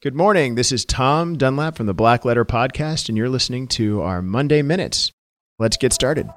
[0.00, 0.54] Good morning.
[0.54, 4.62] This is Tom Dunlap from the Black Letter Podcast, and you're listening to our Monday
[4.62, 5.10] Minutes.
[5.58, 6.30] Let's get started.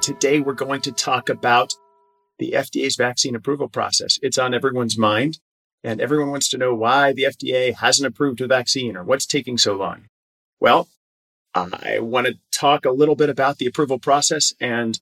[0.00, 1.74] Today, we're going to talk about
[2.38, 4.18] the FDA's vaccine approval process.
[4.22, 5.40] It's on everyone's mind,
[5.84, 9.58] and everyone wants to know why the FDA hasn't approved a vaccine or what's taking
[9.58, 10.06] so long.
[10.58, 10.88] Well,
[11.54, 14.98] I want to talk a little bit about the approval process and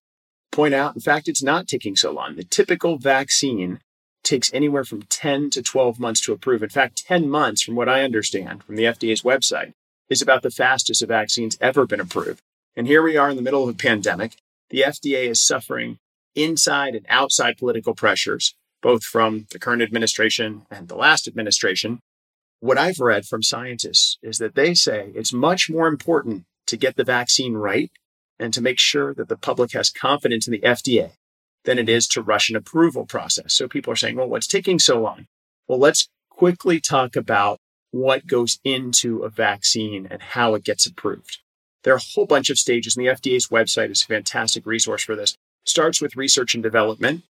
[0.51, 2.35] point out, in fact, it's not taking so long.
[2.35, 3.79] The typical vaccine
[4.27, 6.62] takes anywhere from 10 to 12 months to approve.
[6.62, 9.73] In fact, 10 months, from what I understand from the FDA's website,
[10.11, 12.43] is about the fastest a vaccine's ever been approved.
[12.77, 14.37] And here we are in the middle of a pandemic.
[14.70, 15.98] The FDA is suffering
[16.34, 22.01] inside and outside political pressures, both from the current administration and the last administration.
[22.61, 26.97] What I've read from scientists is that they say it's much more important to get
[26.97, 27.91] the vaccine right
[28.39, 31.12] and to make sure that the public has confidence in the FDA
[31.66, 33.52] than it is to rush an approval process.
[33.52, 35.27] So people are saying, well, what's taking so long?
[35.69, 37.59] Well, let's quickly talk about
[37.91, 41.39] what goes into a vaccine and how it gets approved.
[41.83, 45.03] There are a whole bunch of stages, and the FDA's website is a fantastic resource
[45.03, 45.33] for this.
[45.33, 47.25] It starts with research and development,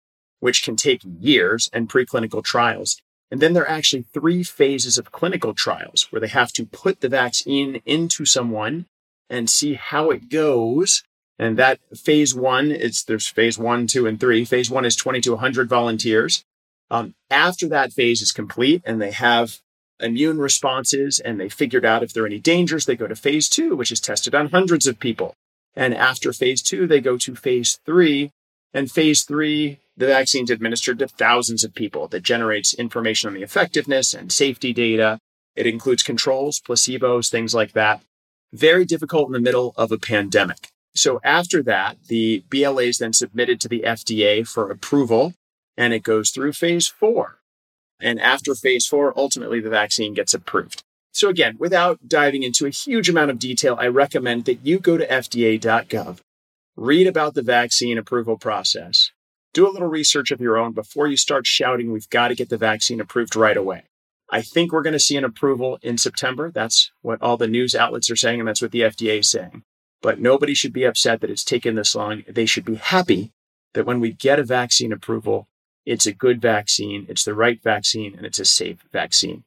[0.41, 3.00] which can take years, and preclinical trials.
[3.30, 7.00] And then there are actually three phases of clinical trials where they have to put
[7.00, 8.86] the vaccine into someone
[9.30, 11.03] and see how it goes
[11.38, 14.44] and that phase one, it's there's phase one, two, and three.
[14.44, 16.44] Phase one is 20 to 100 volunteers.
[16.91, 19.58] Um, after that phase is complete and they have
[19.98, 23.48] immune responses and they figured out if there are any dangers, they go to phase
[23.48, 25.34] two, which is tested on hundreds of people.
[25.75, 28.30] And after phase two, they go to phase three.
[28.75, 33.42] And phase three, the vaccine's administered to thousands of people that generates information on the
[33.42, 35.19] effectiveness and safety data.
[35.56, 38.03] It includes controls, placebos, things like that.
[38.53, 40.69] Very difficult in the middle of a pandemic.
[40.94, 45.34] So after that, the BLA is then submitted to the FDA for approval
[45.76, 47.38] and it goes through phase four.
[48.00, 50.82] And after phase four, ultimately the vaccine gets approved.
[51.12, 54.97] So again, without diving into a huge amount of detail, I recommend that you go
[54.97, 56.19] to FDA.gov,
[56.76, 59.10] read about the vaccine approval process,
[59.52, 62.48] do a little research of your own before you start shouting, we've got to get
[62.48, 63.82] the vaccine approved right away.
[64.31, 66.50] I think we're going to see an approval in September.
[66.50, 69.62] That's what all the news outlets are saying, and that's what the FDA is saying.
[70.02, 72.24] But nobody should be upset that it's taken this long.
[72.28, 73.32] They should be happy
[73.74, 75.48] that when we get a vaccine approval,
[75.86, 79.44] it's a good vaccine, it's the right vaccine, and it's a safe vaccine.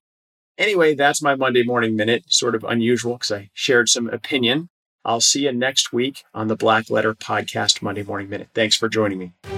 [0.57, 4.69] Anyway, that's my Monday morning minute, sort of unusual because I shared some opinion.
[5.03, 8.49] I'll see you next week on the Black Letter Podcast Monday Morning Minute.
[8.53, 9.54] Thanks for joining me.